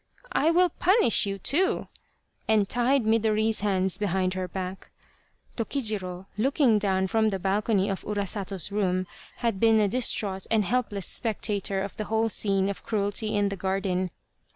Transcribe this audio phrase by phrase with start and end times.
[0.31, 1.87] "I will punish you too,"
[2.47, 4.89] and tied Midori's hands behind her back.
[5.55, 9.05] Tokijiro, looking down from the balcony of Urasato's room,
[9.37, 13.55] had been a distraught and helpless spectator of the whole scene of cruelty in the
[13.55, 14.09] garden.